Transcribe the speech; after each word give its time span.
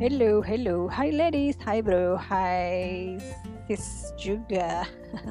Hello, 0.00 0.40
hello, 0.40 0.88
hi 0.88 1.12
ladies, 1.12 1.60
hi 1.60 1.84
bro, 1.84 2.16
hi 2.16 3.20
sis 3.68 4.16
juga. 4.16 4.88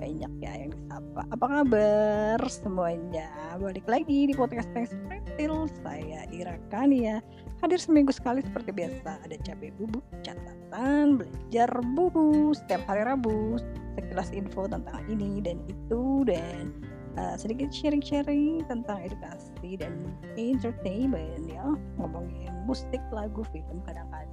Banyak 0.00 0.32
ya 0.40 0.56
yang 0.56 0.72
disapa. 0.72 1.28
Apa 1.28 1.46
kabar 1.60 2.40
semuanya? 2.48 3.28
Balik 3.60 3.84
lagi 3.84 4.24
di 4.24 4.32
podcast 4.32 4.72
Thanks 4.72 4.96
Printil. 5.04 5.68
Saya 5.84 6.24
Ira 6.32 6.56
Kania. 6.72 7.20
Hadir 7.60 7.76
seminggu 7.76 8.08
sekali 8.08 8.40
seperti 8.40 8.72
biasa. 8.72 9.20
Ada 9.20 9.36
cabai 9.44 9.68
bubuk, 9.76 10.00
catatan, 10.24 11.20
belajar 11.20 11.68
bubu 11.92 12.56
setiap 12.56 12.80
hari 12.88 13.04
Rabu. 13.04 13.60
Sekilas 14.00 14.32
info 14.32 14.64
tentang 14.64 15.04
ini 15.12 15.44
dan 15.44 15.60
itu 15.68 16.24
dan 16.24 16.72
uh, 17.18 17.34
sedikit 17.34 17.72
sharing-sharing 17.72 18.62
tentang 18.68 19.00
edukasi 19.02 19.80
dan 19.80 19.94
entertainment 20.36 21.46
ya 21.48 21.64
ngomongin 21.98 22.52
musik 22.68 23.00
lagu 23.10 23.42
film 23.50 23.82
kadang-kadang 23.88 24.30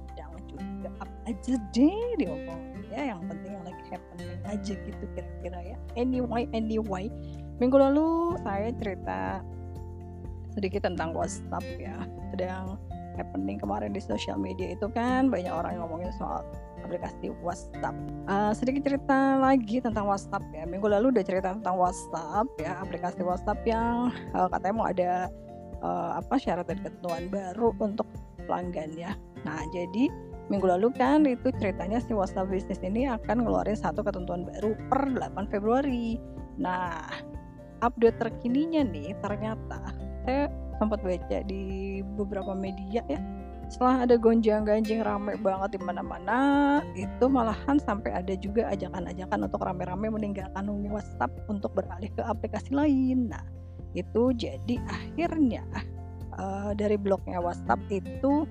juga 0.58 0.90
apa 1.02 1.16
aja 1.30 1.54
deh 1.72 2.08
diomongin 2.18 2.82
ya. 2.90 3.14
Yang 3.14 3.20
penting 3.30 3.50
yang 3.54 3.64
lagi 3.64 3.84
happening 3.92 4.32
aja 4.44 4.72
gitu 4.74 5.04
kira-kira 5.14 5.58
ya. 5.74 5.76
Anyway 5.94 6.44
anyway 6.52 7.06
minggu 7.58 7.76
lalu 7.76 8.38
saya 8.42 8.70
cerita 8.78 9.42
sedikit 10.52 10.88
tentang 10.88 11.14
WhatsApp 11.14 11.64
ya. 11.78 11.96
Sedang 12.34 12.80
happening 13.14 13.58
kemarin 13.58 13.94
di 13.94 14.00
sosial 14.02 14.38
media 14.40 14.74
itu 14.74 14.86
kan. 14.90 15.30
Banyak 15.30 15.52
orang 15.52 15.78
yang 15.78 15.82
ngomongin 15.86 16.12
soal 16.16 16.42
aplikasi 16.88 17.28
WhatsApp. 17.44 17.92
Uh, 18.24 18.56
sedikit 18.56 18.88
cerita 18.88 19.36
lagi 19.36 19.84
tentang 19.84 20.08
WhatsApp 20.08 20.40
ya. 20.56 20.64
Minggu 20.64 20.88
lalu 20.88 21.12
udah 21.12 21.24
cerita 21.24 21.52
tentang 21.52 21.76
WhatsApp 21.76 22.48
ya, 22.56 22.80
aplikasi 22.80 23.20
WhatsApp 23.20 23.60
yang 23.68 24.08
uh, 24.32 24.48
katanya 24.48 24.74
mau 24.74 24.88
ada 24.88 25.10
uh, 25.84 26.16
apa 26.16 26.40
syarat 26.40 26.64
dan 26.64 26.80
ketentuan 26.80 27.28
baru 27.28 27.76
untuk 27.76 28.08
pelanggan 28.48 28.96
ya. 28.96 29.12
Nah, 29.44 29.60
jadi 29.76 30.08
minggu 30.48 30.64
lalu 30.64 30.88
kan 30.96 31.28
itu 31.28 31.52
ceritanya 31.60 32.00
si 32.00 32.16
WhatsApp 32.16 32.48
bisnis 32.48 32.80
ini 32.80 33.04
akan 33.04 33.44
ngeluarin 33.44 33.76
satu 33.76 34.00
ketentuan 34.00 34.48
baru 34.48 34.72
per 34.88 35.12
8 35.12 35.52
Februari. 35.52 36.16
Nah, 36.56 37.04
update 37.84 38.18
terkininya 38.18 38.82
nih 38.88 39.14
ternyata 39.20 39.92
saya 40.24 40.48
sempat 40.78 41.02
baca 41.02 41.38
di 41.46 42.00
beberapa 42.16 42.54
media 42.54 43.02
ya 43.06 43.20
setelah 43.68 44.08
ada 44.08 44.16
gonjang-ganjing 44.16 45.04
rame 45.04 45.36
banget 45.44 45.76
di 45.76 45.80
mana-mana 45.84 46.38
itu 46.96 47.24
malahan 47.28 47.76
sampai 47.76 48.16
ada 48.16 48.32
juga 48.40 48.64
ajakan-ajakan 48.72 49.44
untuk 49.44 49.60
rame-rame 49.60 50.08
meninggalkan 50.08 50.64
WhatsApp 50.88 51.32
untuk 51.52 51.76
beralih 51.76 52.08
ke 52.16 52.24
aplikasi 52.24 52.72
lain. 52.72 53.28
Nah 53.28 53.44
itu 53.92 54.32
jadi 54.32 54.80
akhirnya 54.88 55.64
uh, 56.40 56.72
dari 56.72 56.96
blognya 56.96 57.44
WhatsApp 57.44 57.80
itu 57.92 58.48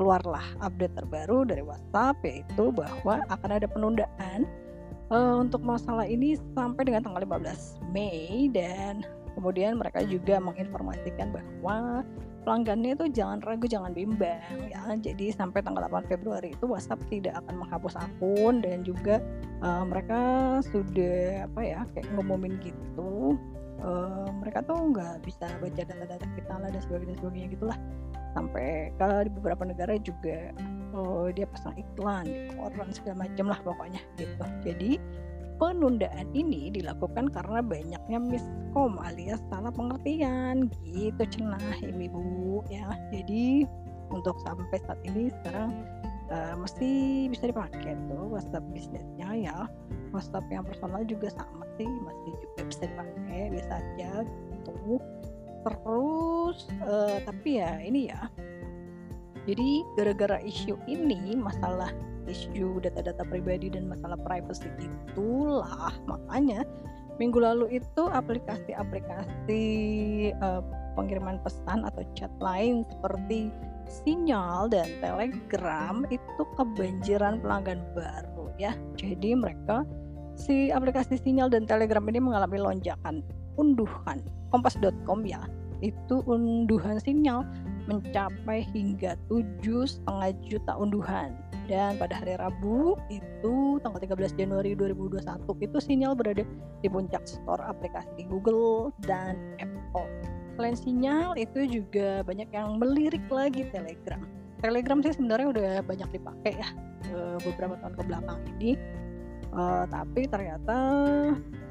keluarlah 0.00 0.44
update 0.64 0.96
terbaru 0.96 1.44
dari 1.44 1.62
WhatsApp 1.62 2.16
yaitu 2.24 2.72
bahwa 2.72 3.20
akan 3.30 3.50
ada 3.52 3.68
penundaan 3.68 4.48
uh, 5.12 5.44
untuk 5.44 5.60
masalah 5.60 6.08
ini 6.08 6.40
sampai 6.56 6.88
dengan 6.88 7.04
tanggal 7.04 7.20
15 7.20 7.92
Mei. 7.92 8.48
Dan 8.48 9.04
Kemudian 9.34 9.82
mereka 9.82 10.06
juga 10.06 10.38
menginformasikan 10.38 11.34
bahwa 11.34 12.06
pelanggannya 12.44 12.94
itu 12.94 13.08
jangan 13.10 13.40
ragu, 13.42 13.66
jangan 13.66 13.90
bimbang 13.96 14.38
ya. 14.68 14.80
Jadi 15.00 15.32
sampai 15.32 15.64
tanggal 15.64 15.88
8 15.88 16.06
Februari 16.06 16.52
itu 16.52 16.64
WhatsApp 16.68 17.00
tidak 17.08 17.40
akan 17.44 17.64
menghapus 17.64 17.96
akun 17.96 18.60
dan 18.60 18.84
juga 18.84 19.18
uh, 19.64 19.82
mereka 19.82 20.20
sudah 20.68 21.48
apa 21.48 21.60
ya 21.64 21.80
kayak 21.96 22.06
ngumumin 22.14 22.60
gitu. 22.60 23.40
Uh, 23.84 24.30
mereka 24.40 24.64
tuh 24.64 24.94
nggak 24.94 25.24
bisa 25.26 25.50
baca 25.60 25.82
data-data 25.82 26.26
kita 26.38 26.54
lah 26.56 26.68
dan 26.72 26.80
sebagainya, 26.80 27.16
sebagainya 27.20 27.48
gitulah 27.52 27.78
sampai 28.34 28.90
kalau 28.98 29.22
di 29.22 29.30
beberapa 29.30 29.62
negara 29.62 29.94
juga 30.02 30.50
oh, 30.92 31.30
dia 31.30 31.46
pasang 31.46 31.74
iklan 31.78 32.26
koran 32.58 32.90
segala 32.90 33.26
macam 33.26 33.46
lah 33.46 33.58
pokoknya 33.62 34.02
gitu 34.18 34.44
jadi 34.66 34.90
penundaan 35.56 36.28
ini 36.34 36.70
dilakukan 36.72 37.30
karena 37.30 37.60
banyaknya 37.62 38.18
miskom 38.18 38.98
alias 39.00 39.40
salah 39.48 39.70
pengertian. 39.70 40.70
Gitu 40.82 41.22
cenah 41.22 41.62
ibu-ibu 41.82 42.64
ya. 42.70 42.88
Jadi 43.14 43.64
untuk 44.10 44.36
sampai 44.42 44.78
saat 44.84 45.00
ini 45.06 45.30
sekarang 45.40 45.72
uh, 46.30 46.54
masih 46.58 47.28
bisa 47.32 47.50
dipakai 47.50 47.96
tuh 48.10 48.34
WhatsApp 48.34 48.64
bisnisnya 48.74 49.28
ya. 49.34 49.58
WhatsApp 50.14 50.46
yang 50.50 50.62
personal 50.62 51.02
juga 51.06 51.30
sama 51.34 51.66
sih 51.74 51.88
masih 51.88 52.32
juga 52.38 52.60
bisa 52.70 52.82
dipakai 52.86 53.40
biasa 53.50 53.72
aja 53.78 54.12
gitu. 54.26 54.98
Terus 55.64 56.58
uh, 56.84 57.18
tapi 57.24 57.62
ya 57.62 57.80
ini 57.80 58.12
ya. 58.12 58.30
Jadi 59.44 59.84
gara-gara 60.00 60.40
isu 60.40 60.80
ini 60.88 61.36
masalah 61.36 61.92
isu 62.28 62.80
data-data 62.80 63.24
pribadi 63.26 63.68
dan 63.72 63.88
masalah 63.88 64.18
privacy 64.20 64.68
itulah 64.80 65.92
makanya 66.08 66.64
minggu 67.18 67.38
lalu 67.38 67.78
itu 67.78 68.02
aplikasi-aplikasi 68.10 69.62
uh, 70.42 70.62
pengiriman 70.98 71.38
pesan 71.42 71.86
atau 71.86 72.02
chat 72.14 72.30
lain 72.42 72.82
seperti 72.90 73.50
Sinyal 73.84 74.72
dan 74.72 74.88
Telegram 75.04 76.08
itu 76.08 76.42
kebanjiran 76.56 77.44
pelanggan 77.44 77.84
baru 77.92 78.48
ya. 78.56 78.72
Jadi 78.96 79.36
mereka 79.36 79.84
si 80.34 80.72
aplikasi 80.72 81.20
Sinyal 81.20 81.52
dan 81.52 81.68
Telegram 81.68 82.02
ini 82.08 82.16
mengalami 82.16 82.58
lonjakan 82.58 83.20
unduhan 83.60 84.24
kompas.com 84.50 85.28
ya. 85.28 85.44
Itu 85.84 86.24
unduhan 86.24 86.96
Sinyal 86.96 87.44
mencapai 87.84 88.64
hingga 88.72 89.20
tujuh 89.28 89.84
setengah 89.84 90.32
juta 90.48 90.72
unduhan 90.80 91.36
dan 91.64 91.96
pada 91.96 92.20
hari 92.20 92.36
Rabu 92.36 92.96
itu 93.08 93.80
tanggal 93.80 94.00
13 94.16 94.36
Januari 94.36 94.76
2021 94.76 95.24
itu 95.64 95.78
sinyal 95.80 96.12
berada 96.12 96.44
di 96.80 96.88
puncak 96.88 97.24
store 97.24 97.62
aplikasi 97.64 98.08
di 98.20 98.24
Google 98.28 98.92
dan 99.04 99.38
Apple. 99.58 100.08
Selain 100.54 100.76
sinyal 100.78 101.34
itu 101.34 101.66
juga 101.66 102.22
banyak 102.22 102.48
yang 102.54 102.78
melirik 102.78 103.24
lagi 103.32 103.66
Telegram. 103.72 104.22
Telegram 104.62 104.98
sih 105.02 105.12
sebenarnya 105.16 105.48
udah 105.50 105.72
banyak 105.84 106.08
dipakai 106.14 106.52
ya 106.56 106.68
beberapa 107.42 107.76
tahun 107.80 107.94
ke 107.98 108.02
belakang 108.06 108.40
ini. 108.56 108.72
Uh, 109.54 109.86
tapi 109.86 110.26
ternyata 110.26 110.78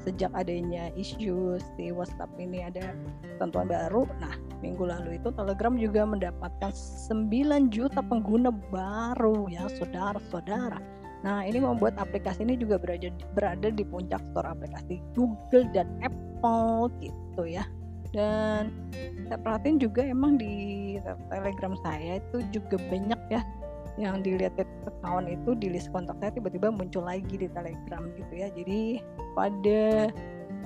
sejak 0.04 0.30
adanya 0.36 0.92
isu 0.94 1.56
si 1.74 1.90
WhatsApp 1.90 2.28
ini 2.36 2.68
ada 2.68 2.92
ketentuan 3.24 3.66
baru, 3.66 4.04
nah 4.20 4.36
minggu 4.60 4.84
lalu 4.84 5.16
itu 5.16 5.32
Telegram 5.32 5.74
juga 5.80 6.04
mendapatkan 6.04 6.72
9 6.72 7.72
juta 7.72 8.00
pengguna 8.04 8.52
baru 8.68 9.48
ya 9.48 9.64
saudara-saudara. 9.80 10.78
Nah 11.24 11.40
ini 11.48 11.56
membuat 11.56 11.96
aplikasi 11.96 12.44
ini 12.44 12.60
juga 12.60 12.76
berada, 12.76 13.08
berada 13.32 13.68
di 13.72 13.80
puncak 13.80 14.20
store 14.30 14.52
aplikasi 14.52 15.00
Google 15.16 15.66
dan 15.72 15.88
Apple 16.04 16.92
gitu 17.00 17.48
ya. 17.48 17.64
Dan 18.12 18.70
saya 19.26 19.40
perhatiin 19.40 19.82
juga 19.82 20.04
emang 20.04 20.38
di 20.38 20.94
Telegram 21.32 21.74
saya 21.82 22.22
itu 22.22 22.44
juga 22.54 22.78
banyak 22.92 23.20
ya 23.32 23.42
yang 23.94 24.26
dilihat 24.26 24.58
account 24.58 25.30
itu 25.30 25.54
di 25.54 25.70
list 25.70 25.90
kontak 25.94 26.18
saya 26.18 26.34
tiba-tiba 26.34 26.70
muncul 26.70 27.06
lagi 27.06 27.34
di 27.34 27.48
Telegram 27.50 28.02
gitu 28.14 28.32
ya. 28.34 28.50
Jadi 28.54 29.02
pada 29.34 30.08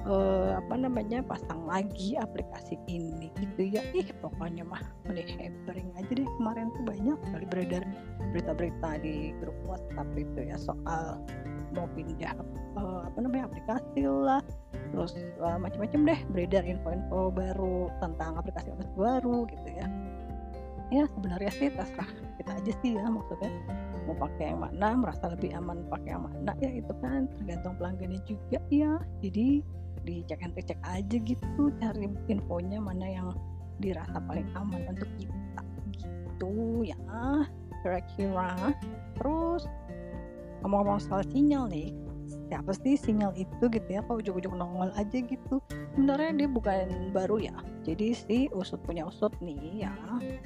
uh, 0.09 0.61
apa 0.61 0.75
namanya 0.79 1.25
pasang 1.25 1.65
lagi 1.69 2.15
aplikasi 2.17 2.79
ini 2.87 3.33
gitu 3.41 3.77
ya. 3.77 3.83
Ih 3.97 4.09
pokoknya 4.23 4.63
mah 4.65 4.81
nih 5.11 5.27
happening 5.41 5.89
aja 5.99 6.13
deh. 6.13 6.29
Kemarin 6.39 6.71
tuh 6.77 6.85
banyak 6.87 7.19
kali 7.33 7.47
beredar 7.49 7.83
berita-berita 8.33 8.91
di 9.03 9.33
grup 9.41 9.57
WhatsApp 9.67 10.09
itu 10.15 10.41
ya 10.49 10.57
soal 10.61 11.21
mau 11.77 11.85
pindah 11.93 12.33
uh, 12.81 13.09
apa 13.09 13.19
namanya 13.19 13.51
aplikasi 13.51 14.05
lah. 14.07 14.43
Terus 14.95 15.13
uh, 15.45 15.59
macam-macam 15.61 16.01
deh 16.09 16.21
beredar 16.33 16.63
info-info 16.65 17.33
baru 17.33 17.93
tentang 18.01 18.41
aplikasi 18.41 18.73
aplikasi 18.73 18.97
baru 18.97 19.45
gitu 19.51 19.69
ya. 19.73 19.87
Ya 20.89 21.05
sebenarnya 21.13 21.53
sih 21.53 21.69
terserah 21.69 22.09
kita 22.41 22.53
aja 22.57 22.73
sih 22.81 22.97
ya 22.97 23.05
maksudnya 23.13 23.53
mau 24.09 24.17
pakai 24.17 24.57
yang 24.57 24.65
mana 24.65 24.97
merasa 24.97 25.29
lebih 25.29 25.53
aman 25.53 25.85
pakai 25.93 26.17
yang 26.17 26.25
mana 26.25 26.53
ya 26.65 26.71
itu 26.73 26.93
kan. 27.05 27.29
Tergantung 27.37 27.77
pelanggannya 27.77 28.21
juga 28.25 28.59
ya. 28.73 28.97
Jadi 29.21 29.61
dicek 30.09 30.41
and 30.41 30.57
cek 30.57 30.81
aja 30.89 31.17
gitu 31.21 31.63
cari 31.77 32.09
infonya 32.33 32.81
mana 32.81 33.07
yang 33.07 33.29
dirasa 33.79 34.17
paling 34.25 34.49
aman 34.57 34.89
untuk 34.89 35.09
kita 35.21 35.63
gitu 35.93 36.89
ya. 36.89 36.99
Kira-kira. 37.85 38.73
Terus 39.21 39.69
ngomong-ngomong 40.65 40.99
soal 40.99 41.23
sinyal 41.29 41.71
nih 41.71 41.95
siapa 42.49 42.73
sih 42.77 42.97
sinyal 42.97 43.33
itu 43.37 43.65
gitu 43.69 43.89
ya 43.89 44.01
kok 44.05 44.21
ujung-ujung 44.21 44.57
nongol 44.57 44.93
aja 44.97 45.19
gitu 45.21 45.57
sebenarnya 45.99 46.47
dia 46.47 46.49
bukan 46.55 47.11
baru 47.11 47.43
ya 47.43 47.57
jadi 47.83 48.15
si 48.15 48.47
usut 48.55 48.79
punya 48.87 49.03
usut 49.11 49.35
nih 49.43 49.83
ya 49.83 49.95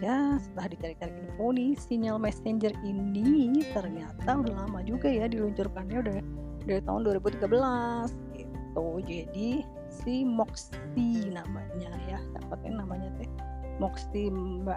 ya 0.00 0.40
setelah 0.40 0.72
dicari-cari 0.72 1.12
info 1.12 1.52
nih 1.52 1.76
sinyal 1.76 2.16
messenger 2.16 2.72
ini 2.80 3.60
ternyata 3.76 4.32
udah 4.32 4.64
lama 4.64 4.80
juga 4.80 5.12
ya 5.12 5.28
diluncurkannya 5.28 6.08
udah 6.08 6.14
dari 6.64 6.80
tahun 6.88 7.04
2013 7.04 7.52
gitu 8.40 8.86
jadi 9.04 9.50
si 9.92 10.24
Moxie 10.24 11.28
namanya 11.28 11.92
ya 12.08 12.16
dapatin 12.32 12.80
namanya 12.80 13.12
teh 13.20 13.28
Moxie 13.76 14.28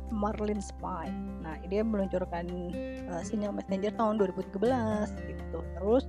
Marlin 0.10 0.64
Spy. 0.64 1.12
Nah, 1.44 1.60
dia 1.68 1.84
meluncurkan 1.84 2.48
uh, 3.12 3.22
sinyal 3.22 3.54
Messenger 3.54 3.92
tahun 4.00 4.18
2013 4.18 4.56
gitu. 5.30 5.60
Terus 5.78 6.08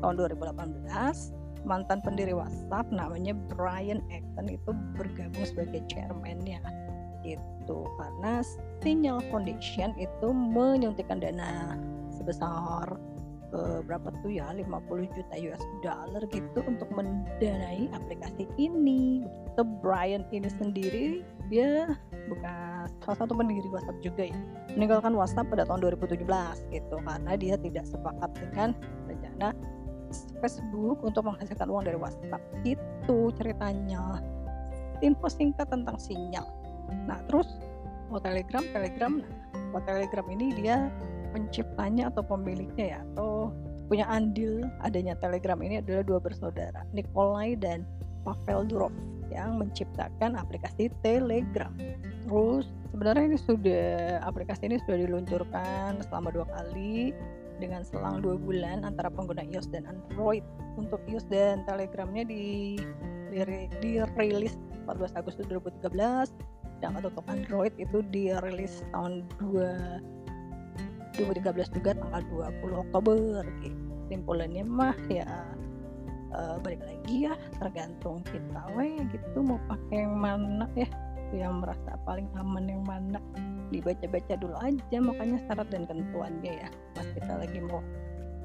tahun 0.00 0.14
2018 0.16 1.41
mantan 1.62 2.02
pendiri 2.02 2.34
WhatsApp 2.34 2.90
namanya 2.90 3.34
Brian 3.54 4.02
Acton 4.10 4.46
itu 4.50 4.70
bergabung 4.98 5.46
sebagai 5.46 5.80
chairman-nya 5.86 6.58
gitu. 7.22 7.86
Karena 7.98 8.42
Signal 8.82 9.22
Foundation 9.30 9.94
itu 9.98 10.28
menyuntikkan 10.34 11.22
dana 11.22 11.78
sebesar 12.10 12.98
uh, 13.54 13.80
berapa 13.86 14.10
tuh 14.20 14.32
ya 14.34 14.50
50 14.50 15.14
juta 15.14 15.34
US 15.38 15.64
dollar 15.80 16.22
gitu 16.34 16.60
untuk 16.66 16.88
mendanai 16.92 17.86
aplikasi 17.94 18.50
ini. 18.58 19.22
Begitu 19.52 19.62
Brian 19.84 20.24
ini 20.32 20.48
sendiri 20.48 21.06
dia 21.52 21.92
bukan 22.26 22.88
salah 23.04 23.18
satu 23.20 23.36
pendiri 23.36 23.68
WhatsApp 23.68 24.00
juga 24.00 24.22
ya 24.32 24.38
meninggalkan 24.74 25.12
WhatsApp 25.12 25.46
pada 25.52 25.68
tahun 25.68 25.94
2017 25.94 26.26
gitu. 26.74 26.96
Karena 27.04 27.32
dia 27.38 27.54
tidak 27.60 27.84
sepakat 27.86 28.30
dengan 28.40 28.74
rencana 29.06 29.54
Facebook 30.40 31.02
untuk 31.02 31.26
menghasilkan 31.26 31.68
uang 31.68 31.84
dari 31.88 31.98
WhatsApp. 31.98 32.42
Itu 32.62 33.32
ceritanya. 33.36 34.20
Info 35.02 35.26
singkat 35.26 35.66
tentang 35.66 35.98
sinyal. 35.98 36.46
Nah 37.10 37.18
terus 37.26 37.58
mau 38.06 38.22
Telegram 38.22 38.62
Telegram. 38.70 39.18
Nah 39.18 39.42
mau 39.74 39.82
Telegram 39.82 40.26
ini 40.30 40.54
dia 40.54 40.86
penciptanya 41.32 42.12
atau 42.12 42.22
pemiliknya 42.22 42.98
ya 42.98 43.00
atau 43.12 43.50
punya 43.88 44.06
andil 44.08 44.68
adanya 44.84 45.16
Telegram 45.18 45.58
ini 45.60 45.80
adalah 45.80 46.04
dua 46.04 46.20
bersaudara 46.20 46.84
Nikolai 46.96 47.56
dan 47.58 47.84
Pavel 48.22 48.68
Durov 48.68 48.94
yang 49.32 49.56
menciptakan 49.58 50.36
aplikasi 50.36 50.92
Telegram. 51.00 51.72
Terus 52.28 52.68
sebenarnya 52.92 53.34
ini 53.34 53.38
sudah 53.40 54.20
aplikasi 54.22 54.68
ini 54.68 54.76
sudah 54.84 54.96
diluncurkan 55.08 55.98
selama 56.06 56.28
dua 56.30 56.46
kali 56.46 57.16
dengan 57.58 57.84
selang 57.84 58.22
dua 58.22 58.38
bulan 58.38 58.86
antara 58.86 59.10
pengguna 59.12 59.44
iOS 59.44 59.68
dan 59.72 59.84
Android. 59.88 60.44
Untuk 60.78 61.02
iOS 61.08 61.26
dan 61.28 61.66
Telegramnya 61.68 62.24
di 62.24 62.76
dirilis 63.32 64.56
14 64.84 65.16
Agustus 65.16 65.48
2013 65.48 66.28
dan 66.84 66.98
untuk 67.00 67.24
Android 67.32 67.72
itu 67.80 68.04
dirilis 68.12 68.84
tahun 68.92 69.24
2 69.40 71.20
2013 71.20 71.76
juga 71.76 71.92
tanggal 71.96 72.22
20 72.60 72.84
Oktober. 72.88 73.44
Simpulannya 74.08 74.64
mah 74.64 74.96
ya 75.08 75.28
uh, 76.32 76.56
balik 76.60 76.80
lagi 76.82 77.28
ya 77.28 77.34
tergantung 77.60 78.24
kita 78.28 78.62
we 78.76 78.96
gitu 79.12 79.38
mau 79.44 79.60
pakai 79.68 80.04
yang 80.04 80.16
mana 80.16 80.66
ya 80.76 80.88
yang 81.32 81.64
merasa 81.64 81.96
paling 82.04 82.28
aman 82.36 82.68
yang 82.68 82.84
mana 82.84 83.20
dibaca-baca 83.72 84.34
dulu 84.36 84.56
aja 84.60 84.98
makanya 85.00 85.40
syarat 85.48 85.68
dan 85.72 85.88
ketentuannya 85.88 86.52
ya 86.62 86.68
pas 86.92 87.08
kita 87.16 87.32
lagi 87.40 87.58
mau 87.64 87.80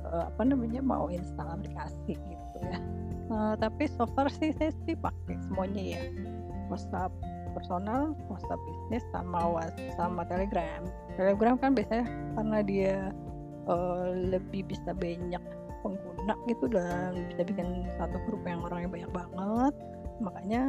uh, 0.08 0.24
apa 0.32 0.42
namanya 0.48 0.80
mau 0.80 1.12
install 1.12 1.60
aplikasi 1.60 2.16
gitu 2.16 2.58
ya. 2.64 2.80
Uh, 3.28 3.54
tapi 3.60 3.92
so 3.92 4.08
far 4.16 4.32
sih 4.32 4.56
saya 4.56 4.72
sih 4.88 4.96
pakai 4.96 5.36
semuanya 5.52 6.00
ya. 6.00 6.02
WhatsApp 6.72 7.12
personal, 7.56 8.16
WhatsApp 8.28 8.60
bisnis 8.68 9.04
sama 9.12 9.40
WhatsApp 9.40 9.96
sama 10.00 10.22
Telegram. 10.28 10.82
Telegram 11.16 11.56
kan 11.60 11.72
biasanya 11.76 12.06
karena 12.40 12.60
dia 12.64 12.96
uh, 13.68 14.12
lebih 14.14 14.68
bisa 14.68 14.96
banyak 14.96 15.44
pengguna 15.82 16.36
gitu 16.48 16.66
dan 16.72 17.28
bisa 17.32 17.42
bikin 17.48 17.88
satu 18.00 18.18
grup 18.28 18.44
yang 18.48 18.64
orangnya 18.64 18.90
banyak 18.92 19.12
banget. 19.12 19.74
Makanya 20.24 20.64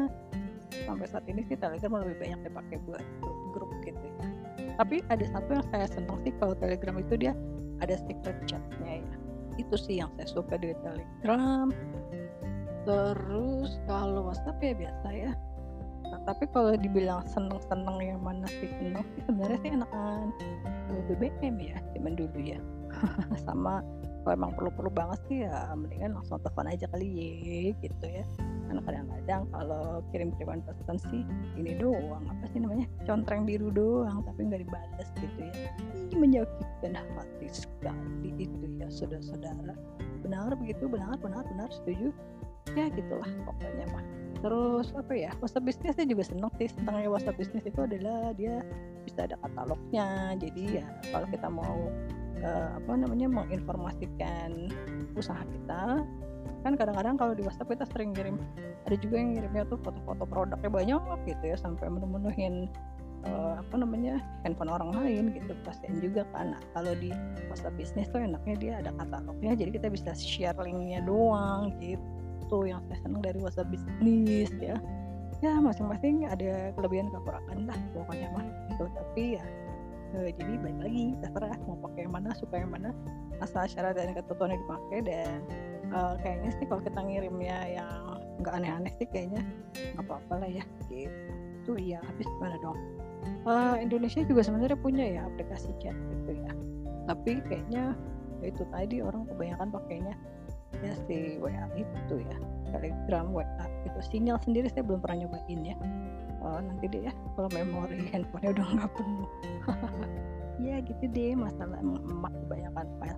sampai 0.84 1.06
saat 1.08 1.25
ini 1.26 1.43
sih 1.49 1.56
Telegram 1.56 2.02
lebih 2.02 2.16
banyak 2.20 2.40
dipakai 2.46 2.76
buat 2.87 3.05
grup-grup 3.58 3.82
gitu 3.82 3.99
ya. 3.99 4.28
Tapi 4.78 5.02
ada 5.10 5.25
satu 5.34 5.49
yang 5.58 5.66
saya 5.75 5.87
senang 5.90 6.19
sih 6.22 6.32
kalau 6.38 6.55
Telegram 6.55 6.96
itu 7.02 7.14
dia 7.19 7.32
ada 7.82 7.99
secret 8.06 8.38
chatnya 8.46 9.02
ya. 9.02 9.14
Itu 9.58 9.75
sih 9.75 9.99
yang 9.99 10.10
saya 10.14 10.28
suka 10.31 10.55
dari 10.55 10.78
Telegram. 10.87 11.69
Terus 12.87 13.70
kalau 13.90 14.31
WhatsApp 14.31 14.62
ya 14.62 14.72
biasa 14.78 15.08
ya. 15.10 15.32
Nah, 16.08 16.20
tapi 16.25 16.49
kalau 16.55 16.72
dibilang 16.72 17.20
seneng-seneng 17.28 18.00
yang 18.00 18.20
mana 18.25 18.49
sih 18.49 18.70
seneng 18.81 19.05
sih 19.12 19.22
sebenarnya 19.28 19.58
sih 19.60 19.70
enakan 19.76 20.32
BBM 21.10 21.56
ya 21.60 21.76
zaman 21.93 22.14
dulu 22.16 22.38
ya. 22.38 22.60
Sama 23.44 23.84
kalau 24.25 24.32
emang 24.44 24.52
perlu-perlu 24.56 24.90
banget 24.93 25.20
sih 25.28 25.38
ya 25.44 25.72
mendingan 25.72 26.16
langsung 26.16 26.40
telepon 26.40 26.69
aja 26.69 26.87
kali 26.93 27.08
ya 27.08 27.72
gitu 27.81 28.06
ya 28.08 28.25
karena 28.69 28.82
kadang-kadang 28.85 29.43
kalau 29.49 30.05
kirim-kiriman 30.12 30.61
pesan 30.61 31.00
sih 31.09 31.23
ini 31.56 31.73
doang 31.81 32.20
apa 32.29 32.44
sih 32.53 32.61
namanya 32.61 32.87
contreng 33.09 33.49
biru 33.49 33.73
doang 33.73 34.20
tapi 34.29 34.44
nggak 34.44 34.61
dibalas 34.69 35.09
gitu 35.17 35.41
ya. 35.41 35.73
Ini 35.97 36.15
menyakitkan 36.20 36.93
hati 37.17 37.49
sekali 37.49 38.29
itu 38.37 38.67
ya 38.76 38.88
saudara-saudara. 38.93 39.73
Benar 40.20 40.53
begitu 40.61 40.85
benar 40.85 41.17
benar 41.19 41.49
benar 41.49 41.69
setuju. 41.73 42.12
Ya 42.76 42.93
gitulah 42.93 43.29
pokoknya 43.49 43.88
mah. 43.97 44.05
Terus 44.38 44.94
apa 44.94 45.12
ya 45.17 45.32
WhatsApp 45.41 45.67
bisnis 45.67 45.97
saya 45.97 46.06
juga 46.06 46.29
seneng 46.29 46.53
sih. 46.61 46.69
Tentangnya 46.69 47.09
WhatsApp 47.09 47.41
bisnis 47.41 47.65
itu 47.65 47.81
adalah 47.81 48.37
dia 48.37 48.61
bisa 49.09 49.25
ada 49.25 49.41
katalognya. 49.41 50.37
Jadi 50.37 50.85
ya 50.85 50.87
kalau 51.11 51.26
kita 51.32 51.49
mau 51.49 51.88
uh, 52.44 52.69
apa 52.76 52.93
namanya 52.94 53.26
menginformasikan 53.32 54.70
usaha 55.17 55.43
kita 55.43 56.05
kan 56.67 56.75
kadang-kadang 56.75 57.14
kalau 57.14 57.32
di 57.38 57.43
WhatsApp 57.46 57.70
kita 57.70 57.87
sering 57.94 58.11
kirim 58.12 58.37
ada 58.88 58.96
juga 58.99 59.14
yang 59.20 59.37
ngirimnya 59.37 59.62
tuh 59.69 59.79
foto-foto 59.85 60.25
produknya 60.26 60.70
banyak 60.73 61.02
gitu 61.29 61.44
ya 61.44 61.56
sampai 61.61 61.87
menuhin 61.93 62.67
uh, 63.26 63.58
apa 63.58 63.75
namanya 63.79 64.23
handphone 64.44 64.70
orang 64.70 64.90
lain 64.94 65.25
gitu. 65.35 65.52
Kasihan 65.67 65.99
juga 65.99 66.23
kan 66.32 66.55
kalau 66.76 66.93
di 66.96 67.11
WhatsApp 67.50 67.75
bisnis 67.76 68.08
tuh 68.12 68.23
enaknya 68.23 68.55
dia 68.58 68.73
ada 68.81 68.90
katalognya 68.94 69.52
jadi 69.58 69.70
kita 69.75 69.88
bisa 69.90 70.11
share 70.14 70.56
linknya 70.61 71.02
doang 71.02 71.75
gitu 71.82 72.64
yang 72.64 72.81
saya 72.88 72.99
senang 73.05 73.23
dari 73.25 73.38
WhatsApp 73.43 73.70
bisnis 73.73 74.50
ya. 74.61 74.79
Ya 75.38 75.55
masing-masing 75.62 76.26
ada 76.26 76.75
kelebihan 76.75 77.14
kekurangan 77.14 77.70
lah 77.70 77.79
pokoknya 77.94 78.29
mah 78.34 78.46
gitu. 78.75 78.84
Tapi 78.91 79.23
ya 79.38 79.44
uh, 80.19 80.29
jadi 80.34 80.52
balik 80.58 80.81
lagi 80.82 81.05
terserah 81.23 81.58
mau 81.67 81.79
pakai 81.87 82.00
yang 82.06 82.14
mana 82.14 82.31
suka 82.34 82.56
yang 82.58 82.73
mana 82.75 82.91
asal 83.38 83.62
syarat 83.70 83.94
dan 83.94 84.17
ketentuannya 84.19 84.58
dipakai 84.58 84.99
dan 85.06 85.38
uh, 85.93 86.14
kayaknya 86.20 86.50
sih 86.56 86.64
kalau 86.69 86.82
kita 86.85 87.00
ngirimnya 87.00 87.58
yang 87.81 88.20
nggak 88.43 88.55
aneh-aneh 88.55 88.93
sih 88.99 89.08
kayaknya. 89.11 89.43
Nggak 89.96 90.05
apa-apa 90.06 90.35
lah 90.44 90.50
ya 90.50 90.64
gitu. 90.88 91.73
Ya 91.76 92.00
habis 92.05 92.29
mana 92.40 92.56
dong? 92.61 92.79
Uh, 93.44 93.76
Indonesia 93.81 94.23
juga 94.25 94.46
sebenarnya 94.46 94.79
punya 94.79 95.05
ya 95.05 95.20
aplikasi 95.27 95.72
chat 95.82 95.94
gitu 95.94 96.32
ya. 96.39 96.53
Tapi 97.08 97.41
kayaknya 97.48 97.96
ya 98.39 98.46
itu 98.55 98.63
tadi 98.70 99.03
orang 99.03 99.27
kebanyakan 99.27 99.69
pakainya 99.74 100.15
ya 100.79 100.94
si 101.10 101.41
WA 101.43 101.67
itu 101.74 102.15
ya 102.22 102.36
Telegram 102.70 103.27
WA 103.32 103.65
itu. 103.89 103.98
Sinyal 104.05 104.39
sendiri 104.44 104.70
saya 104.70 104.86
belum 104.86 105.01
pernah 105.03 105.27
nyobain 105.27 105.60
ya. 105.65 105.77
Oh, 106.39 106.63
nanti 106.63 106.86
deh 106.86 107.10
ya 107.10 107.13
kalau 107.34 107.51
memori 107.51 108.06
handphonenya 108.15 108.51
udah 108.55 108.67
nggak 108.77 108.91
penuh. 108.94 109.31
Ya 110.58 110.82
gitu 110.82 111.06
deh 111.15 111.39
masalah 111.39 111.79
emak 111.79 112.34
kebanyakan 112.34 112.86
file 112.98 113.18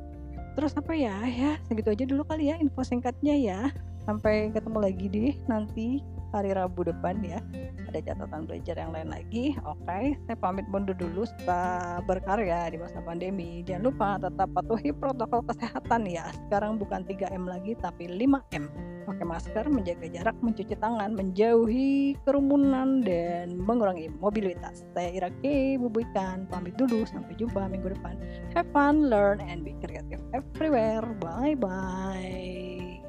terus 0.61 0.76
apa 0.76 0.93
ya? 0.93 1.17
Ya 1.25 1.57
segitu 1.64 1.88
aja 1.88 2.05
dulu 2.05 2.21
kali 2.29 2.52
ya 2.52 2.61
info 2.61 2.85
singkatnya 2.85 3.33
ya. 3.33 3.61
Sampai 4.05 4.52
ketemu 4.52 4.79
lagi 4.85 5.07
deh 5.09 5.33
nanti 5.49 6.05
hari 6.37 6.52
Rabu 6.52 6.85
depan 6.85 7.17
ya. 7.25 7.40
Ada 7.88 8.12
catatan 8.12 8.45
belajar 8.45 8.76
yang 8.76 8.93
lain 8.93 9.09
lagi. 9.09 9.57
Oke 9.64 10.21
saya 10.29 10.37
pamit 10.37 10.69
mundur 10.69 10.93
dulu 11.00 11.25
setelah 11.25 12.05
berkarya 12.05 12.69
di 12.69 12.76
masa 12.76 13.00
pandemi. 13.00 13.64
Jangan 13.64 13.88
lupa 13.88 14.21
tetap 14.21 14.52
patuhi 14.52 14.93
protokol 14.93 15.40
kesehatan 15.49 16.05
ya. 16.05 16.29
Sekarang 16.45 16.76
bukan 16.76 17.09
3M 17.09 17.49
lagi 17.49 17.73
tapi 17.81 18.05
5M 18.12 18.69
pakai 19.11 19.26
masker 19.26 19.67
menjaga 19.67 20.07
jarak 20.07 20.38
mencuci 20.38 20.79
tangan 20.79 21.11
menjauhi 21.19 22.14
kerumunan 22.23 23.02
dan 23.02 23.59
mengurangi 23.59 24.07
mobilitas. 24.23 24.87
Saya 24.95 25.11
Ira 25.11 25.31
K 25.43 25.75
bubuikan 25.83 26.47
pamit 26.47 26.79
dulu. 26.79 27.02
Sampai 27.02 27.35
jumpa 27.35 27.67
minggu 27.67 27.90
depan. 27.99 28.14
Have 28.55 28.71
fun 28.71 29.11
learn 29.11 29.43
and 29.43 29.67
be 29.67 29.75
creative 29.83 30.23
everywhere. 30.31 31.02
Bye 31.19 31.59
bye 31.59 33.02